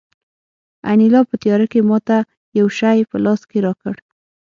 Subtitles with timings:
[0.91, 2.17] انیلا په تیاره کې ماته
[2.59, 3.95] یو شی په لاس کې راکړ